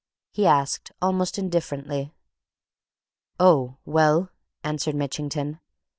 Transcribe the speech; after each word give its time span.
he 0.31 0.47
asked, 0.47 0.91
almost 0.99 1.37
indifferently. 1.37 2.11
"Oh, 3.39 3.77
well!" 3.85 4.31
answered 4.63 4.95
Mitchington. 4.95 5.59